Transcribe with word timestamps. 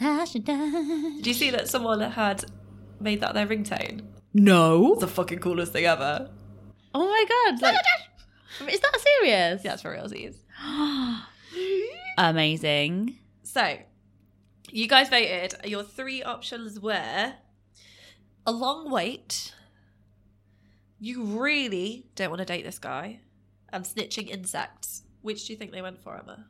Do 0.00 1.22
you 1.24 1.34
see 1.34 1.50
that 1.50 1.68
someone 1.68 2.00
had 2.00 2.44
made 3.00 3.20
that 3.20 3.34
their 3.34 3.46
ringtone? 3.46 4.02
No. 4.32 4.92
It's 4.92 5.00
the 5.02 5.08
fucking 5.08 5.40
coolest 5.40 5.72
thing 5.72 5.84
ever. 5.84 6.30
Oh 6.94 7.06
my 7.06 7.24
god. 7.28 7.62
Like, 7.62 8.72
is 8.72 8.80
that 8.80 9.00
serious? 9.00 9.62
Yeah, 9.64 9.74
it's 9.74 9.82
for 9.82 9.94
realsies. 9.94 10.36
Amazing. 12.18 13.18
So, 13.42 13.78
you 14.70 14.88
guys 14.88 15.08
voted. 15.08 15.54
Your 15.64 15.82
three 15.82 16.22
options 16.22 16.80
were 16.80 17.34
a 18.46 18.52
long 18.52 18.90
wait. 18.90 19.54
You 20.98 21.24
really 21.24 22.06
don't 22.14 22.30
want 22.30 22.40
to 22.40 22.46
date 22.46 22.64
this 22.64 22.78
guy, 22.78 23.20
and 23.72 23.84
snitching 23.84 24.28
insects. 24.28 25.02
Which 25.22 25.46
do 25.46 25.52
you 25.52 25.58
think 25.58 25.72
they 25.72 25.82
went 25.82 26.02
for, 26.02 26.16
Emma? 26.16 26.46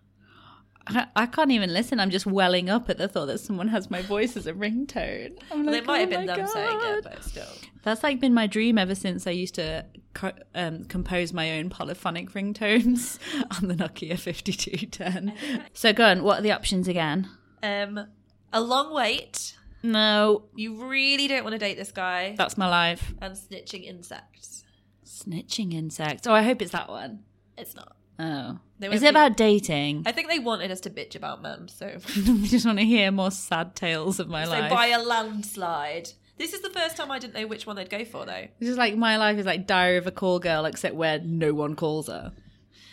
I, 0.87 1.07
I 1.15 1.27
can't 1.27 1.51
even 1.51 1.73
listen. 1.73 2.01
I'm 2.01 2.11
just 2.11 2.27
welling 2.27 2.69
up 2.71 2.89
at 2.91 2.99
the 2.99 3.07
thought 3.09 3.27
that 3.27 3.39
someone 3.39 3.69
has 3.69 3.91
my 3.91 4.03
voice 4.03 4.37
as 4.37 4.47
a 4.47 4.53
ringtone. 4.53 5.39
I'm 5.51 5.65
Well, 5.65 5.73
like, 5.75 5.83
it 5.83 5.87
might 5.87 5.99
have 6.01 6.09
oh 6.09 6.11
been 6.17 6.27
my 6.27 6.37
them 6.37 6.47
saying 6.47 6.79
it, 6.83 7.05
but 7.05 7.25
still. 7.25 7.47
That's 7.83 8.03
like 8.03 8.19
been 8.21 8.35
my 8.35 8.47
dream 8.47 8.79
ever 8.79 8.95
since 8.95 9.27
I 9.27 9.31
used 9.31 9.55
to 9.57 9.87
co- 10.15 10.33
um, 10.55 10.85
compose 10.85 11.33
my 11.33 11.53
own 11.59 11.71
polyphonic 11.71 12.31
ringtones 12.33 13.19
on 13.63 13.69
the 13.69 13.75
Nokia 13.75 14.19
5210. 14.19 15.35
so 15.75 15.93
go 15.93 16.07
on. 16.07 16.23
What 16.25 16.41
are 16.41 16.43
the 16.43 16.53
options 16.53 16.89
again? 16.89 17.29
Um, 17.63 18.07
a 18.53 18.61
long 18.61 18.93
wait. 18.95 19.57
No, 19.83 20.45
You 20.55 20.85
really 20.85 21.27
don't 21.27 21.43
want 21.43 21.55
to 21.55 21.59
date 21.59 21.79
this 21.79 21.91
guy, 21.93 22.35
that's 22.37 22.59
my 22.59 22.69
life. 22.69 23.15
and 23.23 23.35
snitching 23.35 23.85
insects. 23.85 24.65
Snitching 25.07 25.73
insects. 25.73 26.27
Oh, 26.27 26.33
I 26.35 26.43
hope 26.43 26.61
it's 26.61 26.73
that 26.73 26.89
one. 26.91 27.21
It's 27.57 27.75
not. 27.75 27.97
Oh. 28.23 28.59
They 28.79 28.89
Is 28.89 29.03
it 29.03 29.07
be- 29.07 29.09
about 29.11 29.37
dating? 29.39 30.03
I 30.05 30.13
think 30.13 30.29
they 30.29 30.39
wanted 30.39 30.71
us 30.71 30.81
to 30.83 30.91
bitch 30.91 31.15
about 31.17 31.41
men, 31.41 31.69
so 31.69 31.87
I 32.09 32.47
just 32.47 32.67
want 32.67 32.79
to 32.79 32.85
hear 32.85 33.11
more 33.11 33.31
sad 33.31 33.75
tales 33.75 34.21
of 34.21 34.29
my 34.29 34.45
so 34.45 34.51
life. 34.51 34.71
by 34.71 34.89
a 34.89 34.99
landslide. 35.03 36.11
This 36.37 36.53
is 36.53 36.61
the 36.61 36.71
first 36.71 36.97
time 36.97 37.11
I 37.11 37.19
didn't 37.19 37.35
know 37.35 37.47
which 37.47 37.67
one 37.67 37.77
they'd 37.77 37.89
go 37.89 38.05
for, 38.05 38.27
though. 38.27 38.47
This 38.59 38.69
is 38.69 38.77
like 38.77 38.95
my 38.97 39.17
life 39.17 39.39
is 39.39 39.47
like 39.47 39.67
Diary 39.67 39.97
of 39.97 40.07
a 40.07 40.11
Call 40.11 40.39
Girl, 40.39 40.65
except 40.67 40.95
where 40.95 41.19
no 41.19 41.55
one 41.55 41.77
calls 41.77 42.09
her. 42.09 42.33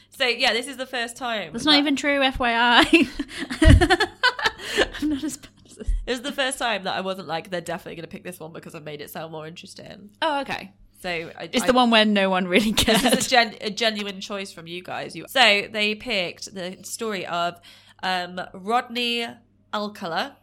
So 0.09 0.25
yeah, 0.25 0.53
this 0.53 0.67
is 0.67 0.77
the 0.77 0.85
first 0.85 1.17
time. 1.17 1.51
That's 1.53 1.65
not 1.65 1.71
that- 1.73 1.79
even 1.79 1.95
true, 1.95 2.19
FYI. 2.19 3.07
I'm 5.01 5.09
not 5.09 5.23
as 5.23 5.37
bad 5.37 5.49
as 5.65 5.75
this. 5.75 5.89
It 6.05 6.11
was 6.11 6.21
the 6.21 6.31
first 6.31 6.57
time 6.57 6.83
that 6.83 6.95
I 6.95 7.01
wasn't 7.01 7.27
like 7.27 7.49
they're 7.49 7.61
definitely 7.61 7.95
going 7.95 8.03
to 8.03 8.11
pick 8.11 8.23
this 8.23 8.39
one 8.39 8.51
because 8.53 8.75
I've 8.75 8.83
made 8.83 9.01
it 9.01 9.09
sound 9.09 9.31
more 9.31 9.45
interesting. 9.47 10.09
Oh, 10.21 10.41
okay. 10.41 10.73
So 11.01 11.09
I, 11.09 11.49
It's 11.53 11.63
I- 11.63 11.67
the 11.67 11.73
one 11.73 11.89
where 11.91 12.05
no 12.05 12.29
one 12.29 12.47
really 12.47 12.73
cares. 12.73 13.01
This 13.01 13.13
is 13.13 13.27
a, 13.27 13.29
gen- 13.29 13.55
a 13.61 13.69
genuine 13.69 14.19
choice 14.21 14.51
from 14.51 14.67
you 14.67 14.81
guys. 14.83 15.15
You 15.15 15.25
so 15.29 15.67
they 15.71 15.95
picked 15.95 16.53
the 16.53 16.77
story 16.83 17.25
of 17.25 17.59
um, 18.03 18.41
Rodney 18.53 19.27
Alcala. 19.73 20.37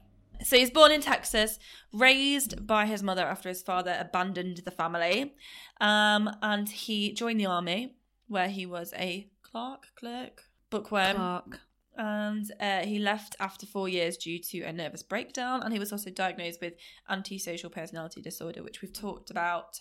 So 0.44 0.56
he's 0.56 0.70
born 0.70 0.90
in 0.92 1.00
Texas, 1.00 1.58
raised 1.92 2.66
by 2.66 2.86
his 2.86 3.02
mother 3.02 3.22
after 3.22 3.48
his 3.48 3.62
father 3.62 3.96
abandoned 3.98 4.58
the 4.64 4.70
family, 4.72 5.32
um, 5.80 6.28
and 6.42 6.68
he 6.68 7.12
joined 7.12 7.38
the 7.40 7.46
army 7.46 7.94
where 8.26 8.48
he 8.48 8.66
was 8.66 8.92
a 8.94 9.28
clerk, 9.42 9.86
clerk, 9.96 10.42
bookworm, 10.70 11.14
Clark. 11.16 11.60
and 11.96 12.50
uh, 12.60 12.80
he 12.80 12.98
left 12.98 13.36
after 13.38 13.64
four 13.64 13.88
years 13.88 14.16
due 14.16 14.38
to 14.40 14.62
a 14.62 14.72
nervous 14.72 15.02
breakdown 15.04 15.62
and 15.62 15.72
he 15.72 15.78
was 15.78 15.92
also 15.92 16.10
diagnosed 16.10 16.60
with 16.60 16.74
antisocial 17.08 17.70
personality 17.70 18.20
disorder 18.20 18.62
which 18.62 18.82
we've 18.82 18.92
talked 18.92 19.30
about 19.30 19.80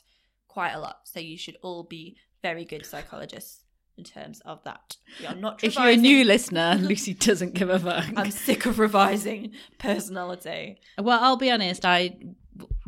quite 0.53 0.73
a 0.73 0.79
lot 0.79 0.97
so 1.03 1.19
you 1.19 1.37
should 1.37 1.57
all 1.63 1.83
be 1.83 2.15
very 2.41 2.65
good 2.65 2.85
psychologists 2.85 3.63
in 3.97 4.03
terms 4.03 4.41
of 4.45 4.63
that 4.63 4.97
we 5.19 5.25
are 5.25 5.35
not 5.35 5.63
If 5.67 5.75
you're 5.75 5.89
a 5.89 5.95
new 5.95 6.23
listener, 6.23 6.75
Lucy 6.79 7.13
doesn't 7.13 7.53
give 7.53 7.69
a 7.69 7.79
fuck. 7.79 8.05
i'm 8.17 8.31
sick 8.31 8.65
of 8.65 8.79
revising 8.79 9.51
personality 9.79 10.77
well, 11.07 11.19
I'll 11.21 11.37
be 11.37 11.51
honest, 11.51 11.85
I 11.85 12.15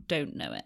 don't 0.08 0.36
know 0.36 0.52
it. 0.54 0.66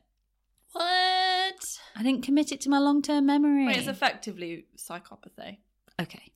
what 0.74 1.80
I 1.96 2.04
didn't 2.04 2.24
commit 2.24 2.52
it 2.52 2.62
to 2.62 2.70
my 2.70 2.80
long 2.80 3.02
term 3.02 3.26
memory. 3.26 3.66
It's 3.68 3.88
effectively 3.88 4.66
psychopathy 4.78 5.58
okay. 6.02 6.32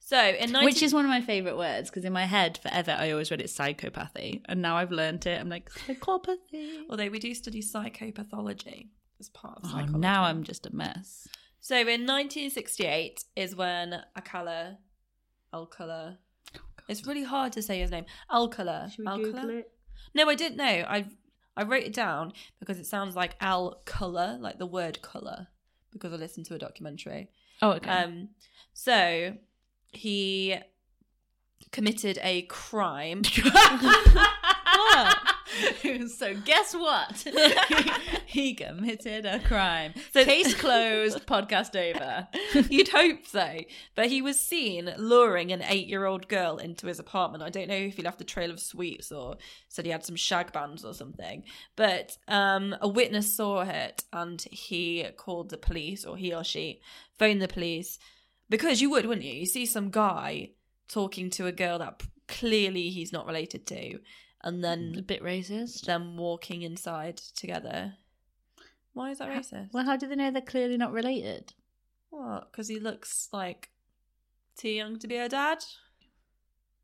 so 0.00 0.18
in 0.18 0.50
19- 0.50 0.64
Which 0.64 0.82
is 0.82 0.92
one 0.94 1.04
of 1.04 1.10
my 1.10 1.20
favourite 1.20 1.56
words 1.56 1.90
because 1.90 2.04
in 2.04 2.12
my 2.12 2.26
head, 2.26 2.58
forever, 2.58 2.94
I 2.98 3.10
always 3.12 3.30
read 3.30 3.40
it 3.40 3.46
psychopathy. 3.58 4.42
And 4.46 4.60
now 4.62 4.76
I've 4.76 4.92
learnt 4.92 5.26
it. 5.26 5.40
I'm 5.40 5.48
like, 5.48 5.70
psychopathy. 5.70 6.84
although 6.90 7.08
we 7.08 7.18
do 7.18 7.34
study 7.34 7.62
psychopathology 7.62 8.88
as 9.20 9.28
part 9.28 9.58
of 9.58 9.64
Oh, 9.64 9.68
psychology 9.68 9.98
now 9.98 10.24
I'm 10.24 10.44
just 10.44 10.66
a 10.66 10.74
mess. 10.74 11.28
So 11.60 11.76
in 11.76 12.06
1968 12.06 13.24
is 13.36 13.54
when 13.56 14.02
Alcala, 14.16 14.78
Alcala. 15.52 16.18
It's 16.88 17.06
really 17.06 17.24
hard 17.24 17.52
to 17.52 17.62
say 17.62 17.80
his 17.80 17.90
name. 17.90 18.06
Alcala. 18.32 18.90
Alcala. 19.06 19.62
No, 20.14 20.28
I 20.28 20.34
didn't 20.34 20.56
know. 20.56 20.64
I 20.64 21.06
I 21.56 21.64
wrote 21.64 21.82
it 21.82 21.92
down 21.92 22.32
because 22.60 22.78
it 22.78 22.86
sounds 22.86 23.16
like 23.16 23.34
Al 23.40 23.82
color, 23.84 24.38
like 24.40 24.58
the 24.58 24.66
word 24.66 25.02
color, 25.02 25.48
because 25.92 26.12
I 26.12 26.16
listened 26.16 26.46
to 26.46 26.54
a 26.54 26.58
documentary. 26.58 27.30
Oh, 27.60 27.72
okay. 27.72 27.90
Um, 27.90 28.28
so 28.72 29.34
he 29.92 30.56
committed 31.72 32.18
a 32.22 32.42
crime. 32.42 33.22
so 36.08 36.34
guess 36.44 36.74
what? 36.74 37.26
he 38.26 38.54
committed 38.54 39.26
a 39.26 39.40
crime. 39.40 39.94
So- 40.12 40.24
Case 40.24 40.54
closed. 40.54 41.26
podcast 41.26 41.74
over. 41.76 42.28
You'd 42.70 42.88
hope 42.88 43.26
so. 43.26 43.58
But 43.94 44.06
he 44.06 44.22
was 44.22 44.40
seen 44.40 44.92
luring 44.98 45.52
an 45.52 45.62
eight 45.62 45.86
year 45.86 46.04
old 46.06 46.28
girl 46.28 46.58
into 46.58 46.86
his 46.86 46.98
apartment. 46.98 47.42
I 47.42 47.50
don't 47.50 47.68
know 47.68 47.74
if 47.74 47.96
he 47.96 48.02
left 48.02 48.20
a 48.20 48.24
trail 48.24 48.50
of 48.50 48.60
sweets 48.60 49.10
or 49.12 49.36
said 49.68 49.84
he 49.84 49.90
had 49.90 50.04
some 50.04 50.16
shag 50.16 50.52
bands 50.52 50.84
or 50.84 50.94
something. 50.94 51.44
But 51.76 52.16
um, 52.28 52.76
a 52.80 52.88
witness 52.88 53.34
saw 53.34 53.62
it 53.62 54.04
and 54.12 54.40
he 54.50 55.06
called 55.16 55.50
the 55.50 55.58
police, 55.58 56.04
or 56.04 56.16
he 56.16 56.32
or 56.34 56.44
she 56.44 56.80
phoned 57.18 57.42
the 57.42 57.48
police. 57.48 57.98
Because 58.50 58.80
you 58.80 58.90
would, 58.90 59.06
wouldn't 59.06 59.26
you? 59.26 59.34
You 59.34 59.46
see 59.46 59.66
some 59.66 59.90
guy 59.90 60.50
talking 60.88 61.28
to 61.30 61.46
a 61.46 61.52
girl 61.52 61.78
that 61.78 62.02
clearly 62.28 62.88
he's 62.90 63.12
not 63.12 63.26
related 63.26 63.66
to, 63.66 63.98
and 64.42 64.62
then 64.62 64.94
A 64.98 65.02
bit 65.02 65.22
racist. 65.22 65.82
them 65.86 66.16
walking 66.16 66.62
inside 66.62 67.16
together. 67.16 67.94
Why 68.92 69.10
is 69.10 69.18
that 69.18 69.28
racist? 69.28 69.72
Well, 69.72 69.84
how 69.84 69.96
do 69.96 70.08
they 70.08 70.16
know 70.16 70.30
they're 70.30 70.42
clearly 70.42 70.76
not 70.76 70.92
related? 70.92 71.52
What? 72.10 72.50
Because 72.50 72.68
he 72.68 72.80
looks 72.80 73.28
like 73.32 73.70
too 74.56 74.70
young 74.70 74.98
to 74.98 75.06
be 75.06 75.16
her 75.16 75.28
dad. 75.28 75.64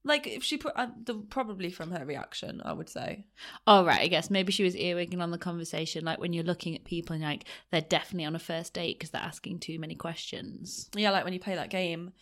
Like 0.07 0.27
if 0.27 0.45
she 0.45 0.59
put 0.59 0.75
uh, 0.77 0.89
the, 1.03 1.15
probably 1.15 1.71
from 1.71 1.91
her 1.91 2.05
reaction, 2.05 2.61
I 2.63 2.75
would 2.75 2.91
say. 2.91 3.25
Oh, 3.67 3.85
right. 3.87 4.03
I 4.03 4.07
guess 4.09 4.29
maybe 4.31 4.53
she 4.53 4.63
was 4.63 4.77
earwigging 4.77 5.23
on 5.23 5.31
the 5.31 5.39
conversation. 5.39 6.05
Like 6.05 6.21
when 6.21 6.35
you're 6.35 6.45
looking 6.45 6.75
at 6.75 6.85
people 6.85 7.15
and 7.15 7.25
like, 7.25 7.47
they're 7.73 7.81
definitely 7.81 8.27
on 8.27 8.37
a 8.37 8.39
first 8.39 8.75
date 8.75 8.99
because 8.99 9.11
they're 9.11 9.23
asking 9.23 9.61
too 9.61 9.79
many 9.79 9.95
questions. 9.95 10.91
Yeah, 10.95 11.11
like 11.11 11.25
when 11.25 11.33
you 11.33 11.41
play 11.41 11.55
that 11.55 11.71
game. 11.71 12.13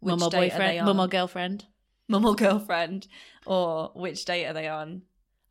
Mum 0.00 0.22
or 0.22 0.30
date 0.30 0.36
are 0.36 0.40
they 0.40 0.48
boyfriend, 0.50 0.86
mum 0.86 1.00
or 1.00 1.08
girlfriend. 1.08 1.64
Mum 2.08 2.24
or 2.26 2.34
girlfriend, 2.34 3.06
or 3.46 3.90
which 3.94 4.24
date 4.24 4.46
are 4.46 4.52
they 4.52 4.68
on? 4.68 5.02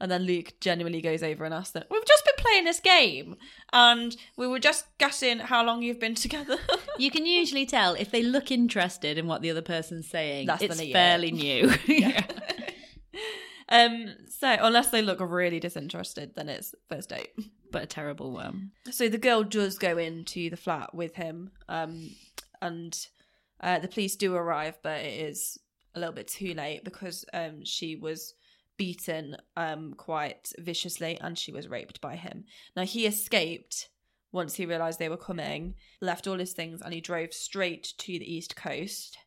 And 0.04 0.12
then 0.12 0.24
Luke 0.24 0.54
genuinely 0.60 1.00
goes 1.00 1.24
over 1.24 1.46
and 1.46 1.54
asks 1.54 1.72
them, 1.72 1.84
We've 1.90 2.06
just 2.06 2.26
been 2.26 2.44
playing 2.44 2.66
this 2.66 2.82
game 2.82 3.38
and 3.72 4.14
we 4.36 4.48
were 4.48 4.60
just 4.60 4.86
guessing 4.98 5.40
how 5.40 5.64
long 5.64 5.82
you've 5.82 6.00
been 6.00 6.16
together. 6.16 6.58
You 7.00 7.10
can 7.10 7.26
usually 7.26 7.66
tell 7.66 7.96
if 7.96 8.12
they 8.12 8.22
look 8.22 8.52
interested 8.52 9.18
in 9.18 9.26
what 9.26 9.42
the 9.42 9.50
other 9.50 9.64
person's 9.64 10.08
saying. 10.08 10.46
That's 10.46 10.62
it's 10.62 10.80
fairly 10.80 11.32
new. 11.32 11.74
yeah. 11.88 12.24
um, 13.68 14.14
so, 14.30 14.56
unless 14.62 14.90
they 14.90 15.02
look 15.02 15.20
really 15.20 15.60
disinterested, 15.60 16.36
then 16.36 16.50
it's 16.50 16.76
first 16.90 17.10
date. 17.10 17.32
But 17.72 17.82
a 17.82 17.88
terrible 17.88 18.32
one. 18.32 18.74
So 18.92 19.10
the 19.10 19.18
girl 19.18 19.44
does 19.44 19.80
go 19.80 19.98
into 19.98 20.52
the 20.52 20.58
flat 20.58 20.94
with 20.94 21.16
him, 21.16 21.50
um, 21.68 22.12
and 22.62 22.96
uh, 23.60 23.80
the 23.80 23.88
police 23.88 24.16
do 24.16 24.36
arrive, 24.36 24.78
but 24.84 25.02
it 25.02 25.20
is 25.20 25.58
a 25.96 26.00
little 26.00 26.14
bit 26.14 26.28
too 26.28 26.54
late 26.54 26.84
because 26.84 27.26
um, 27.34 27.64
she 27.64 27.96
was 27.96 28.34
beaten 28.78 29.38
um, 29.56 29.94
quite 29.94 30.52
viciously 30.58 31.18
and 31.22 31.38
she 31.38 31.52
was 31.52 31.68
raped 31.68 32.02
by 32.02 32.16
him. 32.16 32.46
Now 32.76 32.84
he 32.84 33.06
escaped 33.06 33.90
once 34.32 34.56
he 34.56 34.66
realised 34.66 35.00
they 35.00 35.10
were 35.10 35.18
coming, 35.18 35.76
left 36.02 36.28
all 36.28 36.40
his 36.40 36.54
things, 36.54 36.82
and 36.82 36.94
he 36.94 37.00
drove 37.00 37.34
straight 37.34 37.94
to 38.00 38.20
the 38.20 38.34
east 38.34 38.56
coast. 38.56 39.18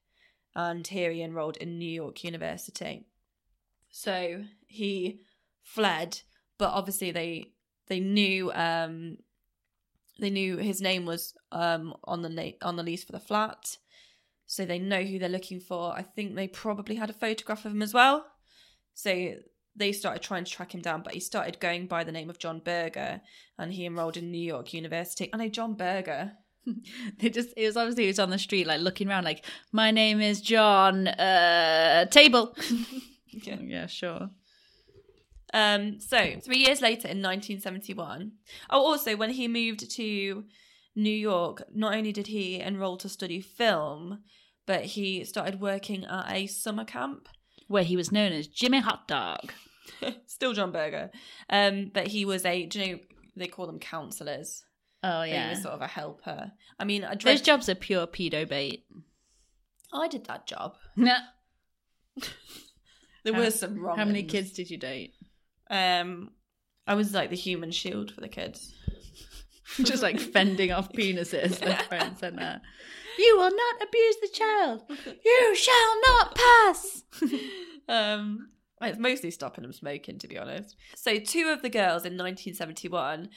And 0.55 0.87
here 0.87 1.13
he 1.13 1.23
enrolled 1.23 1.57
in 1.59 1.79
New 1.79 1.89
York 1.89 2.25
University. 2.25 3.07
So 3.91 4.45
he 4.67 5.21
fled, 5.62 6.21
but 6.59 6.71
obviously 6.71 7.12
they 7.12 7.53
they 7.89 8.01
knew 8.01 8.51
um 8.53 9.19
they 10.19 10.31
knew 10.31 10.57
his 10.57 10.81
name 10.81 11.07
was 11.07 11.35
um 11.53 11.95
on 12.05 12.23
the 12.23 12.29
na- 12.29 12.59
on 12.62 12.77
the 12.77 12.83
lease 12.83 13.05
for 13.05 13.12
the 13.12 13.21
flat 13.21 13.77
so 14.47 14.65
they 14.65 14.79
know 14.79 15.03
who 15.03 15.19
they're 15.19 15.29
looking 15.29 15.61
for 15.61 15.93
i 15.97 16.03
think 16.03 16.35
they 16.35 16.49
probably 16.49 16.95
had 16.95 17.11
a 17.11 17.15
photograph 17.15 17.65
of 17.65 17.73
him 17.73 17.83
as 17.83 17.95
well 17.95 18.27
so 18.95 19.35
they 19.75 19.93
started 19.93 20.23
trying 20.23 20.45
to 20.45 20.51
track 20.51 20.75
him 20.75 20.81
down 20.81 21.03
but 21.03 21.15
he 21.15 21.21
started 21.21 21.61
going 21.61 21.87
by 21.87 22.05
the 22.05 22.13
name 22.13 22.31
of 22.31 22.39
john 22.39 22.61
berger 22.61 23.21
and 23.59 23.73
he 23.73 23.85
enrolled 23.87 24.17
in 24.17 24.31
new 24.31 24.39
york 24.39 24.73
university 24.73 25.29
i 25.33 25.37
know 25.37 25.49
john 25.49 25.75
berger 25.75 26.33
They 27.19 27.31
just 27.31 27.51
it 27.57 27.67
was 27.67 27.77
obviously 27.77 28.05
he 28.05 28.09
was 28.09 28.19
on 28.19 28.31
the 28.31 28.39
street 28.39 28.67
like 28.67 28.81
looking 28.81 29.09
around 29.09 29.25
like 29.25 29.45
my 29.73 29.91
name 29.91 30.21
is 30.21 30.41
John 30.41 31.09
uh 31.09 32.07
table. 32.07 32.57
Yeah. 33.45 33.59
yeah, 33.61 33.87
sure. 33.87 34.31
Um, 35.53 36.01
so 36.01 36.41
three 36.43 36.57
years 36.57 36.81
later, 36.81 37.07
in 37.07 37.21
1971. 37.21 38.33
Oh, 38.71 38.81
also 38.81 39.15
when 39.15 39.29
he 39.29 39.47
moved 39.47 39.91
to 39.91 40.45
New 40.97 41.11
York, 41.15 41.63
not 41.73 41.95
only 41.95 42.11
did 42.11 42.27
he 42.27 42.59
enroll 42.59 42.97
to 42.97 43.09
study 43.09 43.41
film, 43.41 44.25
but 44.67 44.85
he 44.85 45.23
started 45.25 45.61
working 45.61 46.05
at 46.07 46.33
a 46.33 46.47
summer 46.49 46.85
camp. 46.85 47.29
Where 47.69 47.83
he 47.85 47.97
was 47.97 48.11
known 48.13 48.33
as 48.33 48.47
Jimmy 48.47 48.79
Hot 48.79 49.07
Dog. 49.09 49.53
Still 50.27 50.53
John 50.53 50.71
Berger, 50.73 51.11
um, 51.51 51.91
but 51.93 52.07
he 52.07 52.25
was 52.25 52.45
a. 52.45 52.65
Do 52.67 52.79
you 52.81 52.87
know 52.95 52.99
they 53.37 53.49
call 53.49 53.67
them 53.67 53.79
counselors? 53.81 54.65
Oh 55.03 55.23
yeah. 55.25 55.45
He 55.45 55.51
was 55.51 55.63
sort 55.63 55.75
of 55.75 55.83
a 55.83 55.87
helper. 55.89 56.53
I 56.79 56.85
mean, 56.85 57.05
I 57.05 57.15
dread- 57.15 57.37
Those 57.39 57.41
jobs 57.43 57.69
are 57.69 57.75
pure 57.75 58.07
pedo 58.07 58.49
bait. 58.49 58.85
I 59.93 60.07
did 60.09 60.27
that 60.27 60.47
job. 60.47 60.77
No. 60.97 61.17
There 63.25 63.35
How- 63.35 63.41
were 63.41 63.51
some 63.51 63.79
wrong. 63.81 63.99
How 63.99 64.05
many 64.05 64.23
kids 64.23 64.53
did 64.53 64.71
you 64.71 64.77
date? 64.77 65.15
Um, 65.69 66.31
I 66.87 66.95
was 66.95 67.13
like 67.13 67.31
the 67.31 67.35
human 67.37 67.73
shield 67.73 68.13
for 68.13 68.21
the 68.21 68.29
kids. 68.29 68.73
Just 69.83 70.03
like 70.03 70.21
fending 70.21 70.73
off 70.73 70.93
penises 70.93 71.65
left, 71.65 71.91
right, 71.91 72.03
and 72.03 72.19
centre. 72.19 72.61
You 73.19 73.37
will 73.37 73.51
not 73.51 73.83
abuse 73.83 74.17
the 74.21 74.29
child. 74.33 74.83
You 75.25 75.57
shall 75.57 76.01
not 76.03 76.35
pass. 76.35 77.03
um 77.89 78.49
it's 78.83 78.99
mostly 78.99 79.31
stopping 79.31 79.63
them 79.63 79.73
smoking 79.73 80.19
to 80.19 80.29
be 80.29 80.39
honest 80.39 80.77
so 80.95 81.19
two 81.19 81.49
of 81.49 81.63
the 81.63 81.71
girls 81.71 82.05
in 82.05 82.13
1971 82.13 83.29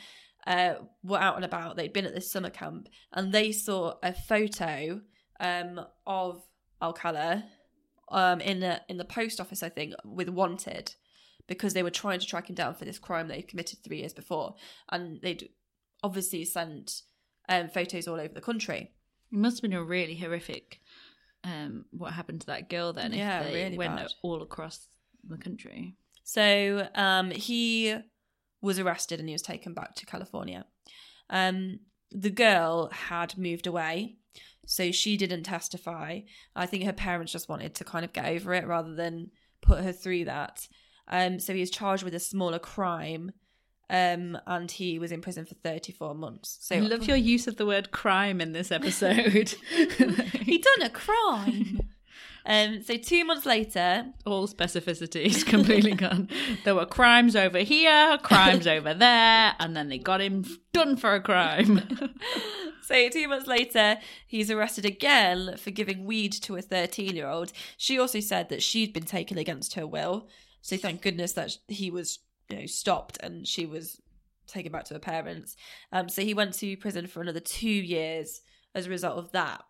uh 0.48 0.74
were 1.04 1.20
out 1.20 1.36
and 1.36 1.46
about 1.46 1.76
they'd 1.76 1.94
been 1.94 2.06
at 2.06 2.14
this 2.14 2.32
summer 2.32 2.50
camp 2.50 2.90
and 3.14 3.32
they 3.32 3.52
saw 3.52 3.94
a 4.04 4.14
photo 4.14 5.00
um 5.40 5.80
of 6.06 6.42
alcala 6.82 7.46
um 8.10 8.42
in 8.42 8.60
the 8.60 8.82
in 8.90 8.98
the 8.98 9.06
post 9.06 9.40
office 9.40 9.64
i 9.64 9.70
think 9.70 9.94
with 10.04 10.30
wanted 10.30 10.96
because 11.48 11.74
they 11.74 11.84
were 11.84 11.90
trying 11.90 12.20
to 12.20 12.28
track 12.28 12.50
him 12.50 12.56
down 12.56 12.76
for 12.76 12.86
this 12.86 13.00
crime 13.00 13.28
they 13.28 13.42
committed 13.42 13.80
three 13.84 14.00
years 14.00 14.14
before 14.14 14.56
and 14.92 15.22
they'd 15.22 15.50
obviously 16.04 16.46
sent 16.46 17.02
um 17.48 17.68
photos 17.70 18.08
all 18.08 18.20
over 18.20 18.34
the 18.34 18.42
country 18.42 18.92
It 19.32 19.38
must 19.38 19.58
have 19.58 19.70
been 19.70 19.78
a 19.78 19.84
really 19.84 20.16
horrific 20.16 20.80
um 21.44 21.86
what 21.92 22.14
happened 22.14 22.42
to 22.42 22.48
that 22.48 22.70
girl 22.70 22.94
then 22.94 23.14
Yeah, 23.14 23.40
if 23.42 23.48
they 23.48 23.64
really 23.66 23.78
went 23.78 23.96
bad. 23.96 24.12
all 24.22 24.42
across 24.42 24.88
the 25.28 25.38
country. 25.38 25.96
So 26.24 26.88
um, 26.96 27.32
he 27.32 27.96
was 28.62 28.78
arrested 28.80 29.20
and 29.20 29.28
he 29.28 29.34
was 29.34 29.42
taken 29.42 29.74
back 29.74 29.96
to 29.96 30.06
California. 30.06 30.66
Um, 31.30 31.80
the 32.12 32.30
girl 32.30 32.90
had 32.92 33.38
moved 33.38 33.66
away, 33.68 34.18
so 34.66 34.92
she 34.92 35.18
didn't 35.18 35.44
testify. 35.44 36.22
I 36.56 36.66
think 36.68 36.84
her 36.84 36.94
parents 36.94 37.32
just 37.32 37.50
wanted 37.50 37.74
to 37.76 37.84
kind 37.84 38.06
of 38.06 38.14
get 38.14 38.26
over 38.26 38.54
it 38.54 38.68
rather 38.68 38.94
than 38.96 39.32
put 39.62 39.84
her 39.84 39.92
through 39.92 40.26
that. 40.26 40.68
Um, 41.08 41.40
so 41.40 41.54
he 41.54 41.60
was 41.62 41.72
charged 41.72 42.04
with 42.04 42.14
a 42.14 42.20
smaller 42.20 42.60
crime, 42.60 43.32
um, 43.90 44.38
and 44.46 44.70
he 44.70 45.00
was 45.00 45.12
in 45.12 45.22
prison 45.22 45.46
for 45.46 45.56
34 45.56 46.14
months. 46.14 46.58
So 46.62 46.76
I 46.76 46.80
love 46.80 47.08
your 47.08 47.18
use 47.18 47.48
of 47.48 47.58
the 47.58 47.66
word 47.66 47.92
crime 47.92 48.40
in 48.42 48.54
this 48.54 48.72
episode. 48.72 49.56
he 50.42 50.58
done 50.58 50.82
a 50.84 50.90
crime. 50.90 51.82
um, 52.46 52.84
so 52.84 52.98
two 52.98 53.26
months 53.26 53.46
later, 53.46 54.06
all 54.26 54.48
specificity 54.48 55.26
is 55.26 55.44
completely 55.44 55.94
gone. 55.96 56.30
There 56.64 56.76
were 56.76 56.86
crimes 56.86 57.36
over 57.36 57.60
here, 57.60 58.18
crimes 58.22 58.68
over 58.68 58.94
there, 58.94 59.56
and 59.60 59.76
then 59.76 59.90
they 59.90 59.98
got 59.98 60.22
him 60.22 60.46
done 60.74 60.96
for 60.96 61.16
a 61.16 61.22
crime. 61.22 61.82
So 62.90 63.08
two 63.08 63.28
months 63.28 63.46
later, 63.46 64.00
he's 64.26 64.50
arrested 64.50 64.84
again 64.84 65.58
for 65.58 65.70
giving 65.70 66.06
weed 66.06 66.34
to 66.42 66.56
a 66.56 66.62
13 66.64 67.16
year 67.16 67.28
old. 67.28 67.54
She 67.78 68.00
also 68.00 68.20
said 68.20 68.50
that 68.50 68.64
she'd 68.64 68.94
been 68.94 69.06
taken 69.06 69.38
against 69.38 69.76
her 69.76 69.86
will. 69.86 70.28
So 70.64 70.76
thank 70.76 71.04
goodness 71.04 71.34
that 71.34 71.56
he 71.68 71.92
was, 71.92 72.18
you 72.50 72.58
know, 72.58 72.66
stopped 72.66 73.18
and 73.22 73.48
she 73.48 73.66
was 73.66 74.02
taken 74.48 74.72
back 74.72 74.86
to 74.86 74.96
her 74.96 75.00
parents. 75.00 75.56
Um, 75.92 76.10
so 76.10 76.22
he 76.22 76.34
went 76.34 76.54
to 76.56 76.78
prison 76.78 77.08
for 77.08 77.22
another 77.22 77.40
two 77.40 77.70
years 77.70 78.42
as 78.76 78.88
a 78.88 78.90
result 78.90 79.18
of 79.18 79.32
that. 79.32 79.64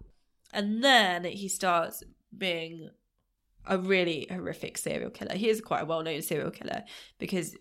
And 0.54 0.84
then 0.84 1.26
he 1.26 1.48
starts 1.48 2.04
being 2.36 2.90
a 3.66 3.78
really 3.78 4.28
horrific 4.30 4.78
serial 4.78 5.12
killer. 5.12 5.36
He 5.36 5.50
is 5.50 5.62
quite 5.62 5.81
a 5.81 5.86
well 5.86 6.04
known 6.04 6.22
serial 6.22 6.52
killer 6.52 6.84
because 7.20 7.56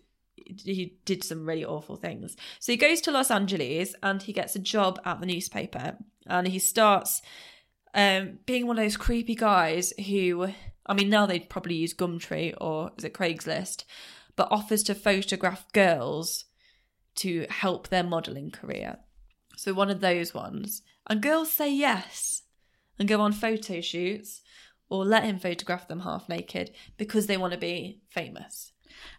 he 0.45 0.97
did 1.05 1.23
some 1.23 1.45
really 1.45 1.65
awful 1.65 1.95
things. 1.95 2.35
So 2.59 2.71
he 2.71 2.77
goes 2.77 3.01
to 3.01 3.11
Los 3.11 3.29
Angeles 3.29 3.93
and 4.01 4.21
he 4.21 4.33
gets 4.33 4.55
a 4.55 4.59
job 4.59 4.99
at 5.05 5.19
the 5.19 5.25
newspaper 5.25 5.97
and 6.25 6.47
he 6.47 6.59
starts 6.59 7.21
um, 7.93 8.39
being 8.45 8.65
one 8.65 8.77
of 8.77 8.83
those 8.83 8.97
creepy 8.97 9.35
guys 9.35 9.93
who, 10.07 10.49
I 10.85 10.93
mean, 10.93 11.09
now 11.09 11.25
they'd 11.25 11.49
probably 11.49 11.75
use 11.75 11.93
Gumtree 11.93 12.55
or 12.59 12.91
is 12.97 13.03
it 13.03 13.13
Craigslist, 13.13 13.83
but 14.39 14.47
offers 14.53 14.83
to 14.83 14.95
photograph 14.95 15.69
girls 15.73 16.45
to 17.13 17.45
help 17.49 17.89
their 17.89 18.05
modelling 18.05 18.49
career. 18.49 18.95
So 19.57 19.73
one 19.73 19.89
of 19.89 19.99
those 19.99 20.33
ones. 20.33 20.81
And 21.09 21.21
girls 21.21 21.51
say 21.51 21.69
yes 21.69 22.43
and 22.97 23.09
go 23.09 23.19
on 23.19 23.33
photo 23.33 23.81
shoots 23.81 24.41
or 24.89 25.03
let 25.03 25.25
him 25.25 25.39
photograph 25.39 25.89
them 25.89 25.99
half 25.99 26.29
naked 26.29 26.71
because 26.95 27.27
they 27.27 27.35
want 27.35 27.51
to 27.51 27.59
be 27.59 27.99
famous. 28.07 28.71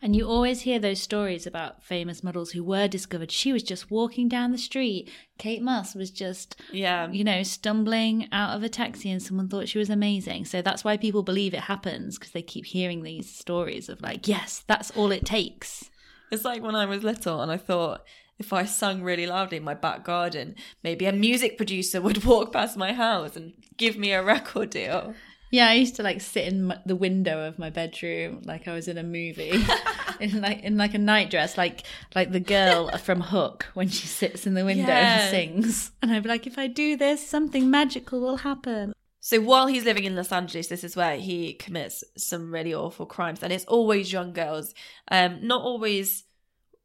And 0.02 0.14
you 0.16 0.26
always 0.26 0.62
hear 0.62 0.78
those 0.78 1.00
stories 1.00 1.46
about 1.46 1.82
famous 1.84 2.22
models 2.22 2.50
who 2.52 2.62
were 2.64 2.88
discovered. 2.88 3.30
She 3.30 3.52
was 3.52 3.62
just 3.62 3.90
walking 3.90 4.28
down 4.28 4.52
the 4.52 4.58
street. 4.58 5.10
Kate 5.38 5.62
Moss 5.62 5.94
was 5.94 6.10
just, 6.10 6.60
Yeah. 6.72 7.10
you 7.10 7.24
know, 7.24 7.42
stumbling 7.42 8.28
out 8.32 8.56
of 8.56 8.62
a 8.62 8.68
taxi 8.68 9.10
and 9.10 9.22
someone 9.22 9.48
thought 9.48 9.68
she 9.68 9.78
was 9.78 9.90
amazing. 9.90 10.44
So 10.44 10.62
that's 10.62 10.84
why 10.84 10.96
people 10.96 11.22
believe 11.22 11.54
it 11.54 11.60
happens 11.60 12.18
because 12.18 12.32
they 12.32 12.42
keep 12.42 12.66
hearing 12.66 13.02
these 13.02 13.30
stories 13.30 13.88
of 13.88 14.00
like, 14.00 14.26
yes, 14.28 14.64
that's 14.66 14.90
all 14.92 15.12
it 15.12 15.24
takes. 15.24 15.90
It's 16.30 16.44
like 16.44 16.62
when 16.62 16.74
I 16.76 16.86
was 16.86 17.02
little 17.02 17.40
and 17.40 17.50
I 17.50 17.56
thought 17.56 18.04
if 18.38 18.52
I 18.54 18.64
sung 18.64 19.02
really 19.02 19.26
loudly 19.26 19.58
in 19.58 19.64
my 19.64 19.74
back 19.74 20.02
garden, 20.04 20.54
maybe 20.82 21.04
a 21.04 21.12
music 21.12 21.56
producer 21.58 22.00
would 22.02 22.24
walk 22.24 22.52
past 22.52 22.76
my 22.76 22.92
house 22.94 23.36
and 23.36 23.52
give 23.76 23.98
me 23.98 24.12
a 24.12 24.22
record 24.22 24.70
deal. 24.70 25.14
Yeah, 25.50 25.68
I 25.68 25.74
used 25.74 25.96
to 25.96 26.02
like 26.04 26.20
sit 26.20 26.44
in 26.46 26.64
my, 26.64 26.78
the 26.86 26.94
window 26.96 27.46
of 27.48 27.58
my 27.58 27.70
bedroom 27.70 28.42
like 28.44 28.68
I 28.68 28.72
was 28.72 28.86
in 28.88 28.96
a 28.98 29.02
movie, 29.02 29.52
in 30.20 30.40
like 30.40 30.62
in 30.62 30.76
like 30.76 30.94
a 30.94 30.98
nightdress, 30.98 31.58
like 31.58 31.82
like 32.14 32.30
the 32.30 32.40
girl 32.40 32.88
from 32.98 33.20
Hook 33.20 33.66
when 33.74 33.88
she 33.88 34.06
sits 34.06 34.46
in 34.46 34.54
the 34.54 34.64
window 34.64 34.86
Yeah. 34.92 35.22
and 35.22 35.30
sings. 35.30 35.90
And 36.02 36.12
I'd 36.12 36.22
be 36.22 36.28
like, 36.28 36.46
if 36.46 36.56
I 36.58 36.66
do 36.68 36.96
this, 36.96 37.26
something 37.26 37.68
magical 37.70 38.20
will 38.20 38.36
happen. 38.38 38.92
So 39.22 39.40
while 39.40 39.66
he's 39.66 39.84
living 39.84 40.04
in 40.04 40.16
Los 40.16 40.32
Angeles, 40.32 40.68
this 40.68 40.82
is 40.82 40.96
where 40.96 41.16
he 41.16 41.52
commits 41.54 42.02
some 42.16 42.50
really 42.54 42.72
awful 42.72 43.04
crimes, 43.04 43.42
and 43.42 43.52
it's 43.52 43.66
always 43.66 44.10
young 44.12 44.32
girls, 44.32 44.72
um, 45.10 45.46
not 45.46 45.60
always 45.62 46.24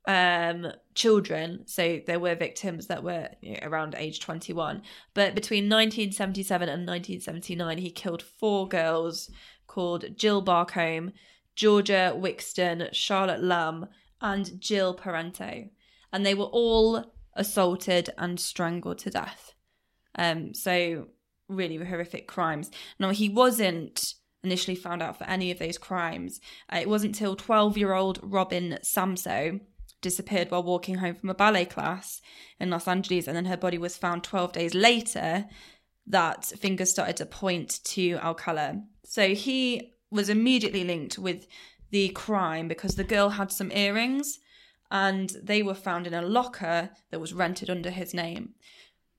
um, 0.08 0.68
children. 0.94 1.64
So 1.66 2.02
there 2.06 2.20
were 2.20 2.36
victims 2.36 2.88
that 2.88 3.04
were 3.04 3.30
you 3.42 3.54
know, 3.54 3.60
around 3.64 3.96
age 3.98 4.20
twenty-one, 4.20 4.82
but 5.14 5.36
between 5.36 5.66
1977 5.66 6.70
and 6.70 6.88
1979, 6.88 7.78
he 7.78 7.92
killed 7.92 8.22
four 8.22 8.68
girls 8.68 9.30
called 9.68 10.16
Jill 10.16 10.42
Barcomb, 10.42 11.12
Georgia 11.56 12.14
Wixton, 12.16 12.90
Charlotte 12.94 13.44
Lamb, 13.44 13.88
and 14.22 14.60
Jill 14.60 14.96
Parenteau. 14.96 15.70
And 16.14 16.26
they 16.26 16.34
were 16.34 16.46
all 16.46 17.14
assaulted 17.34 18.10
and 18.18 18.40
strangled 18.40 19.00
to 19.00 19.10
death. 19.10 19.54
Um, 20.18 20.54
so 20.54 21.08
really 21.48 21.78
horrific 21.78 22.28
crimes. 22.28 22.72
Now 23.00 23.12
he 23.12 23.30
wasn't 23.30 24.16
initially 24.44 24.76
found 24.76 25.02
out 25.02 25.18
for 25.18 25.26
any 25.26 25.52
of 25.52 25.60
those 25.60 25.78
crimes. 25.78 26.40
Uh, 26.72 26.78
it 26.78 26.90
wasn't 26.90 27.16
till 27.16 27.36
12-year-old 27.36 28.20
Robin 28.24 28.78
Samsoe 28.84 29.60
disappeared 30.06 30.52
while 30.52 30.62
walking 30.62 30.96
home 30.96 31.16
from 31.16 31.32
a 31.32 31.34
ballet 31.34 31.66
class 31.66 32.22
in 32.60 32.70
Los 32.70 32.88
Angeles, 32.88 33.26
and 33.28 33.36
then 33.36 33.46
her 33.46 33.58
body 33.58 33.80
was 33.80 33.98
found 33.98 34.24
12 34.24 34.52
days 34.52 34.76
later 34.76 35.46
that 36.06 36.46
fingers 36.46 36.92
started 36.92 37.18
to 37.18 37.26
point 37.26 37.80
to 37.86 38.20
Alcala. 38.24 38.84
So 39.04 39.30
he 39.30 39.94
was 40.12 40.30
immediately 40.30 40.84
linked 40.84 41.18
with 41.18 41.48
the 41.90 42.10
crime 42.10 42.68
because 42.68 42.96
the 42.96 43.04
girl 43.04 43.30
had 43.30 43.52
some 43.52 43.72
earrings 43.72 44.38
and 44.92 45.32
they 45.42 45.64
were 45.64 45.74
found 45.74 46.06
in 46.06 46.14
a 46.14 46.22
locker 46.22 46.92
that 47.10 47.20
was 47.20 47.34
rented 47.34 47.72
under 47.72 47.90
his 47.90 48.14
name. 48.14 48.54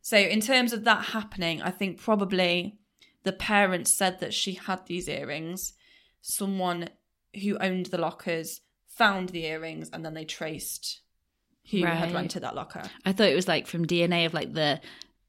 So, 0.03 0.17
in 0.17 0.41
terms 0.41 0.73
of 0.73 0.85
that 0.85 1.07
happening, 1.07 1.61
I 1.61 1.73
think 1.73 2.01
probably 2.01 2.79
the 3.25 3.33
parents 3.33 3.93
said 3.93 4.21
that 4.21 4.33
she 4.33 4.53
had 4.53 4.87
these 4.87 5.09
earrings. 5.09 5.73
Someone 6.23 6.91
who 7.43 7.59
owned 7.59 7.87
the 7.87 7.99
lockers 7.99 8.61
found 8.97 9.31
the 9.31 9.45
earrings 9.45 9.91
and 9.93 10.05
then 10.05 10.15
they 10.15 10.25
traced 10.25 11.01
who 11.71 11.85
had 11.85 12.03
Right. 12.07 12.15
rented 12.15 12.43
that 12.43 12.55
locker. 12.55 12.83
I 13.05 13.13
thought 13.13 13.29
it 13.29 13.35
was 13.35 13.49
like 13.49 13.67
from 13.67 13.87
DNA 13.87 14.25
of 14.27 14.35
like 14.35 14.53
the 14.53 14.81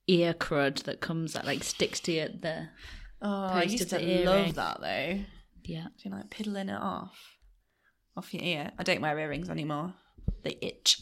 ear 0.08 0.34
crud 0.34 0.84
that 0.84 1.02
comes 1.02 1.34
that 1.34 1.46
like 1.46 1.64
sticks 1.64 2.00
to 2.02 2.12
your 2.12 2.28
the 2.30 2.70
Oh, 3.22 3.30
I 3.48 3.64
used 3.64 3.90
to 3.90 3.98
the 3.98 4.24
love 4.26 4.54
that 4.56 4.80
though. 4.80 5.20
yeah. 5.64 5.88
You 5.98 6.12
like 6.12 6.30
piddling 6.30 6.70
it 6.70 6.80
off? 6.80 7.18
Off 8.16 8.34
your 8.34 8.44
ear. 8.44 8.72
I 8.78 8.84
don't 8.84 9.02
wear 9.02 9.18
earrings 9.20 9.50
anymore. 9.50 9.94
They 10.44 10.58
itch. 10.62 11.00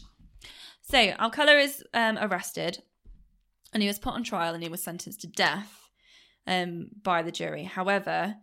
So 0.82 0.98
Alcala 0.98 1.52
is 1.58 1.84
um, 1.92 2.16
arrested 2.18 2.82
and 3.72 3.82
he 3.82 3.86
was 3.88 3.98
put 3.98 4.14
on 4.14 4.24
trial 4.24 4.54
and 4.54 4.62
he 4.62 4.68
was 4.70 4.82
sentenced 4.82 5.20
to 5.22 5.26
death 5.26 5.90
um, 6.46 6.88
by 7.02 7.22
the 7.22 7.32
jury. 7.32 7.64
However, 7.64 8.36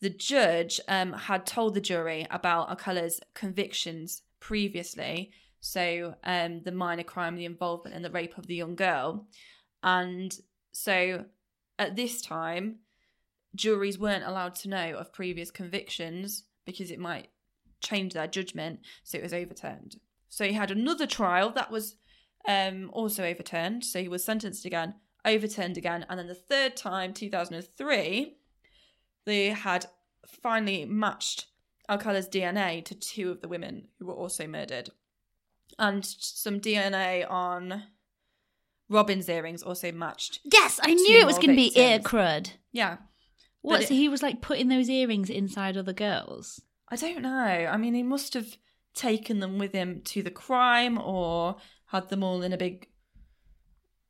the 0.00 0.10
judge 0.10 0.80
um, 0.88 1.12
had 1.12 1.46
told 1.46 1.74
the 1.74 1.80
jury 1.80 2.26
about 2.30 2.70
Alcala's 2.70 3.20
convictions 3.34 4.22
previously. 4.40 5.30
So 5.60 6.14
um, 6.24 6.62
the 6.64 6.72
minor 6.72 7.02
crime, 7.02 7.36
the 7.36 7.44
involvement 7.44 7.94
in 7.94 8.02
the 8.02 8.10
rape 8.10 8.38
of 8.38 8.46
the 8.46 8.54
young 8.54 8.76
girl. 8.76 9.26
And 9.82 10.34
so 10.72 11.26
at 11.78 11.96
this 11.96 12.22
time, 12.22 12.76
juries 13.54 13.98
weren't 13.98 14.24
allowed 14.24 14.54
to 14.56 14.68
know 14.68 14.94
of 14.96 15.12
previous 15.12 15.50
convictions 15.50 16.44
because 16.64 16.90
it 16.90 16.98
might 16.98 17.28
change 17.80 18.14
their 18.14 18.26
judgment, 18.26 18.80
so 19.02 19.18
it 19.18 19.22
was 19.22 19.32
overturned. 19.32 19.96
So 20.28 20.44
he 20.44 20.52
had 20.52 20.70
another 20.70 21.06
trial 21.06 21.50
that 21.50 21.70
was 21.70 21.96
um, 22.46 22.90
also 22.92 23.24
overturned. 23.24 23.84
So 23.84 24.00
he 24.00 24.08
was 24.08 24.24
sentenced 24.24 24.64
again, 24.64 24.94
overturned 25.24 25.76
again, 25.76 26.06
and 26.08 26.18
then 26.18 26.28
the 26.28 26.34
third 26.34 26.76
time, 26.76 27.12
2003, 27.12 28.36
they 29.26 29.48
had 29.48 29.86
finally 30.26 30.84
matched 30.84 31.46
Alcala's 31.88 32.28
DNA 32.28 32.84
to 32.84 32.94
two 32.94 33.30
of 33.30 33.40
the 33.40 33.48
women 33.48 33.88
who 33.98 34.06
were 34.06 34.14
also 34.14 34.46
murdered. 34.46 34.90
And 35.78 36.04
some 36.04 36.60
DNA 36.60 37.28
on 37.30 37.84
Robin's 38.88 39.28
earrings 39.28 39.62
also 39.62 39.92
matched. 39.92 40.40
Yes, 40.44 40.80
I 40.82 40.94
knew 40.94 41.18
it 41.18 41.26
was 41.26 41.36
going 41.36 41.50
to 41.50 41.56
be 41.56 41.78
ear 41.78 41.98
crud. 41.98 42.52
Yeah. 42.72 42.98
What? 43.62 43.84
So 43.84 43.94
he 43.94 44.08
was 44.08 44.22
like 44.22 44.40
putting 44.40 44.68
those 44.68 44.88
earrings 44.88 45.30
inside 45.30 45.76
other 45.76 45.92
girls. 45.92 46.60
I 46.88 46.96
don't 46.96 47.22
know. 47.22 47.30
I 47.30 47.76
mean, 47.76 47.94
he 47.94 48.02
must 48.02 48.34
have 48.34 48.56
taken 48.94 49.38
them 49.40 49.58
with 49.58 49.72
him 49.72 50.02
to 50.04 50.22
the 50.22 50.30
crime 50.30 50.98
or 50.98 51.56
had 51.86 52.08
them 52.08 52.22
all 52.22 52.42
in 52.42 52.52
a 52.52 52.56
big 52.56 52.88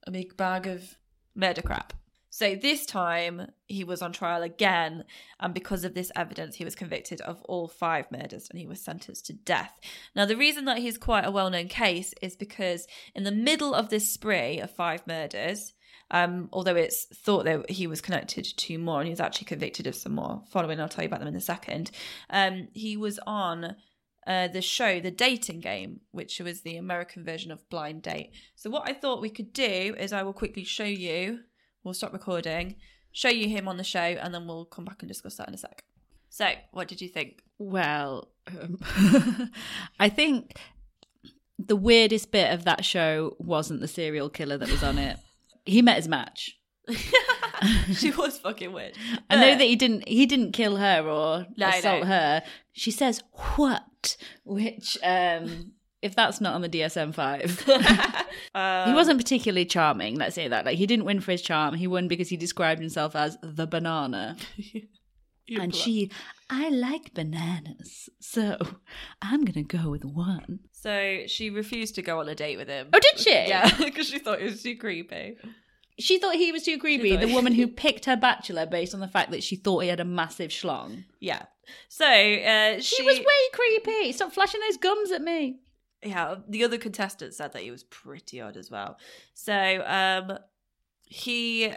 a 0.06 0.10
big 0.10 0.36
bag 0.36 0.66
of 0.66 0.96
murder 1.34 1.62
crap. 1.62 1.92
So 2.30 2.54
this 2.54 2.87
time 2.87 3.50
he 3.66 3.82
was 3.82 4.02
on 4.02 4.12
trial 4.12 4.42
again, 4.42 5.04
and 5.40 5.52
because 5.52 5.84
of 5.84 5.94
this 5.94 6.12
evidence, 6.14 6.54
he 6.54 6.64
was 6.64 6.76
convicted 6.76 7.20
of 7.20 7.42
all 7.42 7.66
five 7.66 8.06
murders 8.12 8.49
and 8.49 8.58
he 8.58 8.68
was 8.68 8.80
sentenced 8.80 9.26
to 9.26 9.32
death. 9.32 9.78
Now, 10.14 10.26
the 10.26 10.37
reason 10.37 10.64
that 10.66 10.78
he's 10.78 10.96
quite 10.96 11.26
a 11.26 11.30
well 11.32 11.50
known 11.50 11.66
case 11.66 12.14
is 12.22 12.37
because 12.37 12.87
in 13.16 13.25
the 13.25 13.32
middle 13.32 13.75
of 13.75 13.88
this 13.88 14.12
spree 14.12 14.60
of 14.60 14.70
five 14.70 15.04
murders, 15.08 15.75
um, 16.12 16.49
although 16.52 16.76
it's 16.76 17.06
thought 17.06 17.44
that 17.44 17.68
he 17.70 17.88
was 17.88 18.00
connected 18.00 18.44
to 18.44 18.78
more 18.78 19.00
and 19.00 19.08
he 19.08 19.12
was 19.12 19.20
actually 19.20 19.46
convicted 19.46 19.88
of 19.88 19.96
some 19.96 20.14
more, 20.14 20.42
following, 20.50 20.80
I'll 20.80 20.88
tell 20.88 21.04
you 21.04 21.08
about 21.08 21.20
them 21.20 21.28
in 21.28 21.37
a 21.37 21.40
second, 21.40 21.90
um, 22.30 22.68
he 22.72 22.96
was 22.96 23.18
on 23.26 23.76
uh, 24.26 24.49
the 24.49 24.62
show 24.62 25.00
The 25.00 25.10
Dating 25.10 25.60
Game, 25.60 26.00
which 26.12 26.38
was 26.40 26.60
the 26.60 26.76
American 26.76 27.25
version 27.25 27.50
of 27.50 27.68
Blind 27.70 28.02
Date. 28.02 28.32
So, 28.54 28.70
what 28.70 28.88
I 28.88 28.92
thought 28.92 29.22
we 29.22 29.30
could 29.30 29.52
do 29.52 29.94
is 29.99 30.12
I 30.12 30.22
will 30.22 30.32
quickly 30.32 30.64
show 30.64 30.84
you, 30.84 31.40
we'll 31.84 31.94
stop 31.94 32.12
recording, 32.12 32.76
show 33.12 33.28
you 33.28 33.49
him 33.49 33.68
on 33.68 33.76
the 33.76 33.84
show, 33.84 34.00
and 34.00 34.34
then 34.34 34.46
we'll 34.46 34.64
come 34.64 34.84
back 34.84 35.02
and 35.02 35.08
discuss 35.08 35.37
that 35.37 35.49
in 35.49 35.54
a 35.54 35.58
sec. 35.58 35.84
So, 36.28 36.49
what 36.72 36.88
did 36.88 37.00
you 37.00 37.08
think? 37.08 37.42
Well, 37.58 38.28
um, 38.46 38.78
I 39.99 40.08
think 40.08 40.56
the 41.58 41.76
weirdest 41.76 42.30
bit 42.30 42.52
of 42.52 42.64
that 42.64 42.84
show 42.84 43.37
wasn't 43.38 43.80
the 43.80 43.88
serial 43.88 44.30
killer 44.30 44.56
that 44.56 44.70
was 44.70 44.82
on 44.82 44.99
it. 44.99 45.18
He 45.66 45.82
met 45.82 45.96
his 45.96 46.08
match. 46.08 46.56
she 47.92 48.10
was 48.10 48.38
fucking 48.38 48.72
weird. 48.72 48.96
I 49.28 49.37
know 49.37 49.56
that 49.58 49.64
he 49.66 49.76
didn't. 49.76 50.08
He 50.08 50.25
didn't 50.26 50.52
kill 50.52 50.76
her 50.76 51.02
or 51.02 51.46
No, 51.56 51.68
assault 51.68 52.02
no. 52.02 52.06
her. 52.06 52.42
She 52.72 52.90
says 52.90 53.22
what? 53.56 54.16
Which, 54.44 54.96
um, 55.02 55.72
if 56.02 56.14
that's 56.14 56.40
not 56.40 56.54
on 56.54 56.62
the 56.62 56.69
DSM 56.69 57.14
five, 57.14 57.62
Um, 58.54 58.88
he 58.88 58.95
wasn't 58.95 59.19
particularly 59.19 59.64
charming. 59.66 60.16
Let's 60.16 60.35
say 60.35 60.49
that. 60.49 60.64
Like 60.64 60.78
he 60.78 60.87
didn't 60.87 61.04
win 61.04 61.21
for 61.21 61.33
his 61.33 61.42
charm. 61.42 61.75
He 61.75 61.87
won 61.87 62.09
because 62.09 62.28
he 62.28 62.37
described 62.37 62.80
himself 62.80 63.14
as 63.14 63.37
the 63.42 63.66
banana. 63.66 64.37
and 65.49 65.75
she, 65.75 66.11
I 66.49 66.69
like 66.69 67.12
bananas, 67.14 68.09
so 68.21 68.57
I'm 69.21 69.45
gonna 69.45 69.62
go 69.64 69.90
with 69.90 70.04
one. 70.04 70.61
So 70.73 71.23
she 71.26 71.50
refused 71.50 71.95
to 71.97 72.02
go 72.02 72.21
on 72.21 72.28
a 72.28 72.35
date 72.35 72.57
with 72.57 72.69
him. 72.69 72.88
Oh, 72.92 72.99
did 72.99 73.19
she? 73.19 73.30
Yeah, 73.30 73.71
because 73.78 74.07
she 74.09 74.19
thought 74.19 74.40
it 74.40 74.45
was 74.45 74.62
too 74.62 74.76
creepy. 74.76 75.37
She 75.99 76.19
thought 76.19 76.37
he 76.37 76.50
was 76.50 76.62
too 76.62 76.78
creepy. 76.78 77.14
The 77.16 77.33
woman 77.35 77.52
who 77.52 77.66
picked 77.66 78.07
her 78.07 78.16
bachelor 78.16 78.64
based 78.64 78.95
on 78.95 79.00
the 79.00 79.09
fact 79.09 79.33
that 79.33 79.42
she 79.42 79.57
thought 79.57 79.80
he 79.80 79.88
had 79.88 80.00
a 80.00 80.04
massive 80.04 80.50
schlong. 80.50 81.04
Yeah. 81.21 81.42
So 81.88 82.07
uh, 82.07 82.76
she, 82.76 82.97
She 82.97 83.02
was 83.02 83.19
way 83.19 83.25
creepy. 83.52 84.12
Stop 84.12 84.33
flashing 84.33 84.61
those 84.66 84.78
gums 84.78 85.11
at 85.11 85.21
me. 85.21 85.59
Yeah. 86.02 86.37
The 86.49 86.64
other 86.64 86.78
contestant 86.78 87.35
said 87.35 87.52
that 87.52 87.62
he 87.62 87.71
was 87.71 87.85
pretty 87.85 88.40
odd 88.40 88.57
as 88.57 88.71
well. 88.71 88.99
So 89.35 89.85
um, 89.87 90.38
he, 91.04 91.73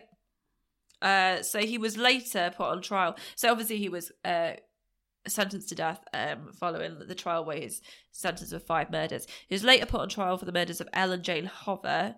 uh, 1.01 1.42
so 1.42 1.60
he 1.60 1.77
was 1.77 1.98
later 1.98 2.53
put 2.56 2.68
on 2.68 2.82
trial. 2.82 3.15
So 3.36 3.51
obviously 3.51 3.77
he 3.77 3.89
was 3.89 4.12
uh 4.24 4.53
sentenced 5.25 5.70
to 5.70 5.75
death 5.75 6.03
um 6.13 6.51
following 6.51 7.00
the 7.08 7.15
trial 7.15 7.46
where 7.46 7.56
he's 7.58 7.82
sentenced 8.12 8.53
of 8.53 8.63
five 8.63 8.92
murders. 8.92 9.25
He 9.48 9.56
was 9.56 9.63
later 9.63 9.86
put 9.86 10.01
on 10.01 10.10
trial 10.10 10.38
for 10.38 10.46
the 10.46 10.51
murders 10.51 10.82
of 10.82 10.89
Ellen 10.94 11.24
Jane 11.24 11.46
Hover 11.46 12.15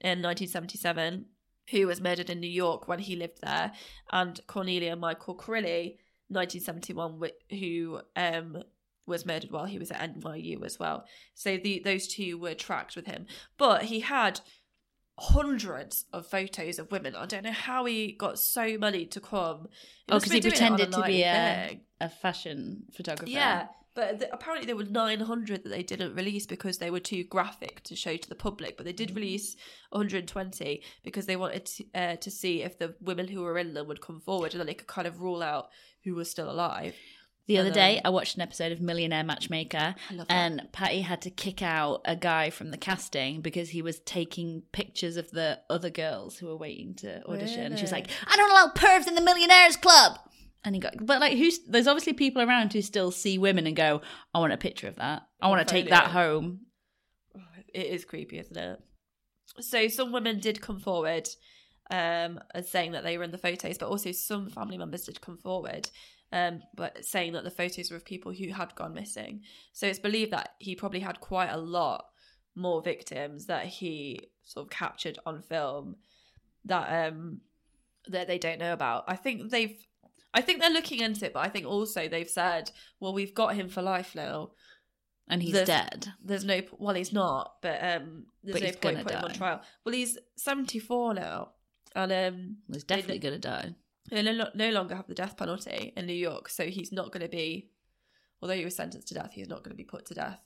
in 0.00 0.22
1977. 0.22 1.26
Who 1.70 1.86
was 1.86 2.00
murdered 2.00 2.30
in 2.30 2.40
New 2.40 2.48
York 2.48 2.88
when 2.88 2.98
he 2.98 3.14
lived 3.14 3.42
there, 3.42 3.72
and 4.10 4.40
Cornelia 4.46 4.96
Michael 4.96 5.36
Crilley, 5.36 5.98
1971, 6.28 7.20
who 7.50 8.00
um, 8.16 8.62
was 9.08 9.26
murdered 9.26 9.50
while 9.50 9.64
he 9.64 9.78
was 9.78 9.90
at 9.90 10.20
NYU 10.20 10.64
as 10.64 10.78
well. 10.78 11.04
So 11.34 11.56
the 11.56 11.80
those 11.84 12.06
two 12.06 12.38
were 12.38 12.54
tracked 12.54 12.94
with 12.94 13.06
him, 13.06 13.26
but 13.56 13.84
he 13.84 14.00
had 14.00 14.40
hundreds 15.18 16.04
of 16.12 16.26
photos 16.26 16.78
of 16.78 16.92
women. 16.92 17.16
I 17.16 17.26
don't 17.26 17.42
know 17.42 17.50
how 17.50 17.84
he 17.86 18.12
got 18.12 18.38
so 18.38 18.78
many 18.78 19.04
to 19.06 19.20
come. 19.20 19.68
Oh, 20.08 20.18
because 20.18 20.32
he 20.32 20.40
been 20.40 20.50
doing 20.50 20.62
it 20.62 20.70
on 20.70 20.76
pretended 20.76 20.96
to 20.96 21.06
be 21.06 21.22
a, 21.22 21.80
a 22.00 22.08
fashion 22.08 22.84
photographer. 22.92 23.28
Yeah, 23.28 23.66
but 23.98 24.20
th- 24.20 24.30
apparently 24.32 24.64
there 24.64 24.76
were 24.76 24.84
900 24.84 25.64
that 25.64 25.68
they 25.70 25.82
didn't 25.82 26.14
release 26.14 26.46
because 26.46 26.78
they 26.78 26.88
were 26.88 27.00
too 27.00 27.24
graphic 27.24 27.82
to 27.82 27.96
show 27.96 28.16
to 28.16 28.28
the 28.28 28.36
public. 28.36 28.76
But 28.76 28.86
they 28.86 28.92
did 28.92 29.14
release 29.14 29.56
120 29.90 30.84
because 31.02 31.26
they 31.26 31.34
wanted 31.34 31.66
to, 31.66 31.84
uh, 31.96 32.16
to 32.16 32.30
see 32.30 32.62
if 32.62 32.78
the 32.78 32.94
women 33.00 33.26
who 33.26 33.42
were 33.42 33.58
in 33.58 33.74
them 33.74 33.88
would 33.88 34.00
come 34.00 34.20
forward 34.20 34.52
and 34.52 34.60
then 34.60 34.68
they 34.68 34.74
could 34.74 34.86
kind 34.86 35.08
of 35.08 35.20
rule 35.20 35.42
out 35.42 35.70
who 36.04 36.14
was 36.14 36.30
still 36.30 36.48
alive. 36.48 36.94
The 37.48 37.56
other 37.56 37.70
day, 37.70 37.98
I 38.04 38.10
watched 38.10 38.36
an 38.36 38.42
episode 38.42 38.72
of 38.72 38.80
Millionaire 38.82 39.24
Matchmaker, 39.24 39.94
I 40.10 40.14
love 40.14 40.28
that. 40.28 40.34
and 40.34 40.68
Patti 40.70 41.00
had 41.00 41.22
to 41.22 41.30
kick 41.30 41.62
out 41.62 42.02
a 42.04 42.14
guy 42.14 42.50
from 42.50 42.70
the 42.70 42.76
casting 42.76 43.40
because 43.40 43.70
he 43.70 43.80
was 43.80 44.00
taking 44.00 44.64
pictures 44.72 45.16
of 45.16 45.30
the 45.30 45.58
other 45.70 45.88
girls 45.88 46.36
who 46.36 46.46
were 46.46 46.56
waiting 46.58 46.94
to 46.96 47.24
audition. 47.26 47.74
She 47.76 47.82
was 47.82 47.90
like, 47.90 48.08
"I 48.26 48.36
don't 48.36 48.50
allow 48.50 48.72
pervs 48.74 49.08
in 49.08 49.14
the 49.14 49.22
Millionaires 49.22 49.76
Club." 49.76 50.18
And 50.62 50.74
he 50.74 50.80
got, 50.80 50.94
but 51.00 51.20
like, 51.20 51.38
who's? 51.38 51.60
There's 51.60 51.86
obviously 51.86 52.12
people 52.12 52.42
around 52.42 52.74
who 52.74 52.82
still 52.82 53.10
see 53.10 53.38
women 53.38 53.66
and 53.66 53.74
go, 53.74 54.02
"I 54.34 54.40
want 54.40 54.52
a 54.52 54.58
picture 54.58 54.86
of 54.86 54.96
that. 54.96 55.22
I 55.40 55.48
want 55.48 55.66
to 55.66 55.72
take 55.72 55.88
that 55.88 56.08
home." 56.08 56.66
It 57.72 57.86
is 57.86 58.04
creepy, 58.04 58.38
isn't 58.40 58.56
it? 58.56 58.78
So 59.60 59.88
some 59.88 60.12
women 60.12 60.38
did 60.38 60.60
come 60.60 60.80
forward 60.80 61.28
um, 61.90 62.40
as 62.54 62.68
saying 62.68 62.92
that 62.92 63.04
they 63.04 63.16
were 63.16 63.24
in 63.24 63.30
the 63.30 63.38
photos, 63.38 63.78
but 63.78 63.88
also 63.88 64.12
some 64.12 64.50
family 64.50 64.76
members 64.76 65.04
did 65.04 65.20
come 65.22 65.38
forward 65.38 65.88
um, 66.32 66.62
but 66.74 67.04
saying 67.04 67.32
that 67.32 67.44
the 67.44 67.50
photos 67.50 67.90
were 67.90 67.96
of 67.96 68.04
people 68.04 68.32
who 68.32 68.48
had 68.52 68.74
gone 68.74 68.94
missing. 68.94 69.42
So 69.72 69.86
it's 69.86 69.98
believed 69.98 70.32
that 70.32 70.50
he 70.58 70.74
probably 70.74 71.00
had 71.00 71.20
quite 71.20 71.50
a 71.50 71.56
lot 71.58 72.04
more 72.54 72.82
victims 72.82 73.46
that 73.46 73.66
he 73.66 74.20
sort 74.42 74.66
of 74.66 74.70
captured 74.70 75.18
on 75.24 75.40
film 75.42 75.96
that 76.64 77.08
um 77.08 77.40
that 78.08 78.26
they 78.26 78.38
don't 78.38 78.58
know 78.58 78.72
about. 78.72 79.04
I 79.06 79.16
think 79.16 79.50
they've 79.50 79.76
I 80.34 80.40
think 80.42 80.60
they're 80.60 80.70
looking 80.70 81.00
into 81.00 81.24
it, 81.26 81.32
but 81.32 81.40
I 81.40 81.48
think 81.48 81.66
also 81.66 82.06
they've 82.08 82.28
said, 82.28 82.70
well, 83.00 83.14
we've 83.14 83.34
got 83.34 83.54
him 83.54 83.68
for 83.68 83.80
life 83.82 84.14
now. 84.14 84.50
And 85.30 85.42
he's 85.42 85.52
There's- 85.52 85.66
dead. 85.68 86.08
There's 86.24 86.44
no 86.44 86.62
well, 86.78 86.94
he's 86.94 87.12
not, 87.12 87.56
but 87.62 87.82
um, 87.82 88.26
there's 88.42 88.60
But 88.60 88.62
no 88.62 88.68
point 88.70 88.82
gonna 88.82 89.02
putting 89.04 89.18
him 89.18 89.24
on 89.24 89.32
trial. 89.34 89.62
Well, 89.84 89.94
he's 89.94 90.18
74 90.36 91.14
now, 91.14 91.50
and 91.94 92.12
um, 92.12 92.56
He's 92.72 92.84
definitely 92.84 93.18
going 93.18 93.34
to 93.34 93.40
die. 93.40 93.74
They 94.10 94.22
no, 94.22 94.48
no 94.54 94.70
longer 94.70 94.94
have 94.96 95.06
the 95.06 95.14
death 95.14 95.36
penalty 95.36 95.92
in 95.96 96.06
New 96.06 96.12
York, 96.14 96.48
so 96.48 96.66
he's 96.66 96.92
not 96.92 97.12
going 97.12 97.22
to 97.22 97.28
be. 97.28 97.68
Although 98.40 98.54
he 98.54 98.64
was 98.64 98.76
sentenced 98.76 99.08
to 99.08 99.14
death, 99.14 99.32
he's 99.32 99.48
not 99.48 99.64
going 99.64 99.70
to 99.72 99.76
be 99.76 99.84
put 99.84 100.06
to 100.06 100.14
death. 100.14 100.40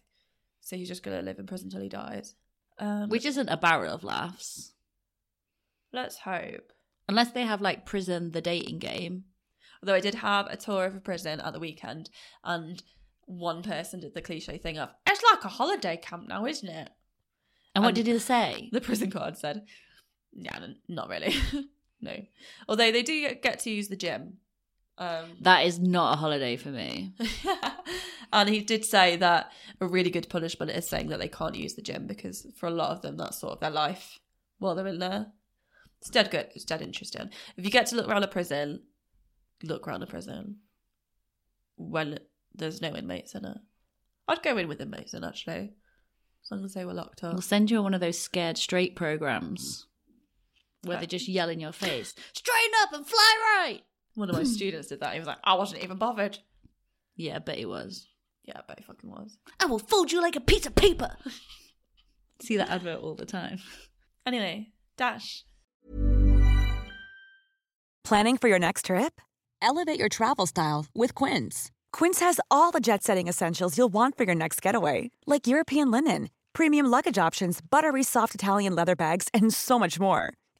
So 0.60 0.76
he's 0.76 0.88
just 0.88 1.02
going 1.02 1.16
to 1.18 1.22
live 1.24 1.38
in 1.38 1.46
prison 1.46 1.66
until 1.66 1.82
he 1.82 1.88
dies. 1.88 2.34
Um, 2.78 3.08
Which 3.08 3.26
isn't 3.26 3.48
a 3.50 3.56
barrel 3.56 3.92
of 3.92 4.02
laughs. 4.04 4.72
let's 5.92 6.18
hope. 6.18 6.72
Unless 7.08 7.32
they 7.32 7.42
have 7.44 7.60
like 7.60 7.84
prison 7.84 8.30
the 8.30 8.40
dating 8.40 8.78
game. 8.78 9.24
Although 9.82 9.94
I 9.94 10.00
did 10.00 10.14
have 10.16 10.46
a 10.46 10.56
tour 10.56 10.84
of 10.86 10.94
a 10.94 11.00
prison 11.00 11.40
at 11.40 11.52
the 11.52 11.58
weekend, 11.58 12.08
and 12.44 12.82
one 13.26 13.62
person 13.62 14.00
did 14.00 14.14
the 14.14 14.22
cliche 14.22 14.56
thing 14.56 14.78
of, 14.78 14.90
"It's 15.06 15.22
like 15.30 15.44
a 15.44 15.48
holiday 15.48 15.96
camp 15.96 16.28
now, 16.28 16.46
isn't 16.46 16.68
it?" 16.68 16.90
And 17.74 17.82
what 17.84 17.88
And- 17.88 17.96
did 17.96 18.06
he 18.06 18.18
say? 18.20 18.68
The 18.72 18.80
prison 18.80 19.10
guard 19.10 19.36
said, 19.36 19.66
"Yeah, 20.32 20.66
not 20.88 21.08
really. 21.08 21.34
no." 22.02 22.16
Although 22.68 22.92
they 22.92 23.02
do 23.02 23.34
get 23.36 23.60
to 23.60 23.70
use 23.70 23.88
the 23.88 23.96
gym. 23.96 24.38
Um, 24.98 25.32
That 25.40 25.64
is 25.64 25.78
not 25.78 26.14
a 26.14 26.16
holiday 26.16 26.56
for 26.56 26.68
me. 26.68 27.14
and 28.32 28.48
he 28.48 28.60
did 28.60 28.84
say 28.84 29.16
that 29.16 29.50
a 29.80 29.86
really 29.86 30.10
good 30.10 30.28
punishment 30.28 30.70
is 30.70 30.88
saying 30.88 31.08
that 31.08 31.18
they 31.18 31.28
can't 31.28 31.54
use 31.54 31.74
the 31.74 31.82
gym 31.82 32.06
because 32.06 32.46
for 32.56 32.66
a 32.66 32.70
lot 32.70 32.90
of 32.90 33.02
them 33.02 33.16
that's 33.16 33.38
sort 33.38 33.54
of 33.54 33.60
their 33.60 33.70
life 33.70 34.20
while 34.58 34.74
they're 34.74 34.86
in 34.86 34.98
there. 34.98 35.26
It's 36.00 36.10
dead 36.10 36.30
good. 36.30 36.48
It's 36.54 36.64
dead 36.64 36.82
interesting. 36.82 37.30
If 37.56 37.64
you 37.64 37.70
get 37.70 37.86
to 37.86 37.96
look 37.96 38.08
around 38.08 38.24
a 38.24 38.28
prison, 38.28 38.82
look 39.62 39.86
around 39.86 40.02
a 40.02 40.06
prison 40.06 40.56
when 41.76 42.18
there's 42.54 42.82
no 42.82 42.94
inmates 42.94 43.34
in 43.34 43.44
it. 43.44 43.58
I'd 44.28 44.42
go 44.42 44.56
in 44.56 44.68
with 44.68 44.80
inmates 44.80 45.14
in 45.14 45.24
actually, 45.24 45.72
as 46.44 46.50
long 46.50 46.64
as 46.64 46.74
they 46.74 46.84
were 46.84 46.94
locked 46.94 47.22
up. 47.24 47.34
We'll 47.34 47.42
send 47.42 47.70
you 47.70 47.78
on 47.78 47.84
one 47.84 47.94
of 47.94 48.00
those 48.00 48.18
scared 48.18 48.58
straight 48.58 48.96
programs 48.96 49.86
where 50.84 50.98
they 50.98 51.06
just 51.06 51.28
yell 51.28 51.48
in 51.48 51.60
your 51.60 51.72
face, 51.72 52.14
straighten 52.32 52.72
up 52.82 52.92
and 52.92 53.06
fly 53.06 53.34
right. 53.56 53.80
One 54.14 54.30
of 54.30 54.36
my 54.36 54.42
students 54.44 54.88
did 54.88 55.00
that. 55.00 55.12
He 55.12 55.18
was 55.18 55.28
like, 55.28 55.38
I 55.44 55.54
wasn't 55.54 55.82
even 55.82 55.96
bothered. 55.96 56.38
Yeah, 57.16 57.36
I 57.36 57.38
bet 57.38 57.56
he 57.58 57.66
was. 57.66 58.06
Yeah, 58.44 58.54
I 58.56 58.62
bet 58.66 58.78
he 58.78 58.84
fucking 58.84 59.10
was. 59.10 59.38
I 59.60 59.66
will 59.66 59.78
fold 59.78 60.10
you 60.10 60.20
like 60.20 60.36
a 60.36 60.40
piece 60.40 60.66
of 60.66 60.74
paper. 60.74 61.16
See 62.42 62.56
that 62.56 62.70
advert 62.70 63.00
all 63.00 63.14
the 63.14 63.26
time. 63.26 63.58
Anyway, 64.24 64.68
Dash. 64.96 65.44
Planning 68.04 68.36
for 68.36 68.46
your 68.48 68.60
next 68.60 68.86
trip? 68.86 69.20
Elevate 69.60 69.98
your 69.98 70.08
travel 70.08 70.46
style 70.46 70.86
with 70.94 71.12
Quince. 71.14 71.72
Quince 71.92 72.20
has 72.20 72.38
all 72.48 72.70
the 72.70 72.78
jet 72.80 73.02
setting 73.02 73.26
essentials 73.26 73.76
you'll 73.76 73.88
want 73.88 74.16
for 74.16 74.22
your 74.22 74.36
next 74.36 74.62
getaway, 74.62 75.10
like 75.26 75.48
European 75.48 75.90
linen, 75.90 76.30
premium 76.52 76.86
luggage 76.86 77.18
options, 77.18 77.60
buttery 77.60 78.02
soft 78.04 78.34
Italian 78.36 78.76
leather 78.76 78.94
bags, 78.94 79.28
and 79.34 79.52
so 79.52 79.76
much 79.76 79.98
more. 79.98 80.34